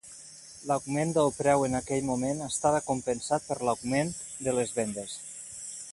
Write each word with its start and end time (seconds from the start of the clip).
L'augment 0.69 1.11
del 1.17 1.29
preu 1.41 1.65
en 1.67 1.79
aquell 1.81 2.07
moment 2.09 2.41
estava 2.47 2.81
compensat 2.87 3.45
per 3.51 3.61
l'augment 3.69 4.13
de 4.49 4.57
les 4.61 4.75
vendes. 4.79 5.19